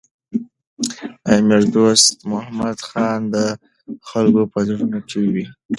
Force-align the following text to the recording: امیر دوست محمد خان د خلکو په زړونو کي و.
امیر 1.33 1.63
دوست 1.75 2.13
محمد 2.31 2.77
خان 2.87 3.19
د 3.33 3.35
خلکو 4.09 4.41
په 4.53 4.59
زړونو 4.67 4.99
کي 5.09 5.23
و. 5.33 5.35